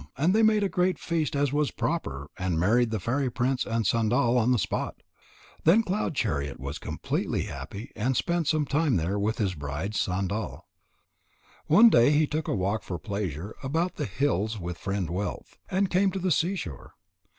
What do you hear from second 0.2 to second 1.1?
they made a great